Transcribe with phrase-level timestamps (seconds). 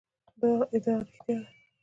[0.39, 1.45] دا ادعا رښتیا ده.